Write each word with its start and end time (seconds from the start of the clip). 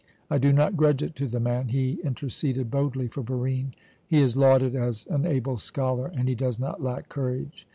I 0.31 0.39
do 0.39 0.51
not 0.51 0.75
grudge 0.75 1.03
it 1.03 1.13
to 1.17 1.27
the 1.27 1.39
man; 1.39 1.67
he 1.67 1.99
interceded 2.03 2.71
boldly 2.71 3.07
for 3.07 3.21
Barine; 3.21 3.75
he 4.07 4.17
is 4.19 4.35
lauded 4.35 4.75
as 4.75 5.05
an 5.11 5.27
able 5.27 5.57
scholar, 5.57 6.07
and 6.15 6.27
he 6.27 6.33
does 6.33 6.59
not 6.59 6.81
lack 6.81 7.07
courage. 7.07 7.67